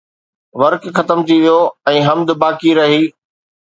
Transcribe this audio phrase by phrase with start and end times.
[0.61, 1.59] ورق ختم ٿي ويو
[1.93, 2.99] ۽ حمد باقي رهي